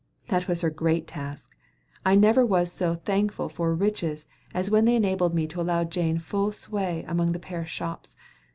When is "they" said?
4.85-4.95